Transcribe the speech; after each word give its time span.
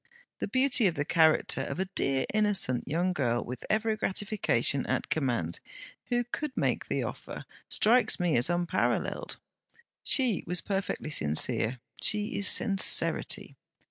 The 0.39 0.47
beauty 0.47 0.87
of 0.87 0.95
the 0.95 1.05
character 1.05 1.61
of 1.61 1.79
a 1.79 1.85
dear 1.85 2.25
innocent 2.33 2.87
young 2.87 3.13
girl, 3.13 3.43
with 3.45 3.63
every 3.69 3.95
gratification 3.95 4.83
at 4.87 5.09
command, 5.09 5.59
who 6.05 6.23
could 6.23 6.57
make 6.57 6.87
the 6.87 7.03
offer, 7.03 7.45
strikes 7.69 8.19
me 8.19 8.35
as 8.35 8.49
unparalleled. 8.49 9.37
She 10.01 10.43
was 10.47 10.59
perfectly 10.59 11.11
sincere 11.11 11.81
she 12.01 12.35
is 12.35 12.47
sincerity. 12.47 13.57